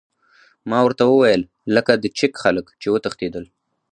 ما 0.69 0.79
ورته 0.83 1.03
وویل: 1.07 1.41
لکه 1.75 1.91
د 2.03 2.05
چیک 2.17 2.33
خلک، 2.43 2.65
چې 2.81 2.87
وتښتېدل. 2.93 3.45